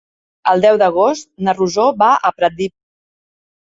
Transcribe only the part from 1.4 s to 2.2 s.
na Rosó va